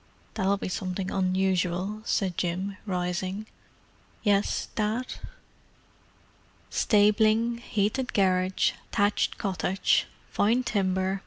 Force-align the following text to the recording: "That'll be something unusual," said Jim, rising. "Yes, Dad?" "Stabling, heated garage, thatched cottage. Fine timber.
"That'll 0.33 0.57
be 0.57 0.67
something 0.67 1.11
unusual," 1.11 2.01
said 2.05 2.35
Jim, 2.35 2.75
rising. 2.87 3.45
"Yes, 4.23 4.69
Dad?" 4.73 5.13
"Stabling, 6.71 7.59
heated 7.59 8.11
garage, 8.11 8.71
thatched 8.91 9.37
cottage. 9.37 10.07
Fine 10.31 10.63
timber. 10.63 11.19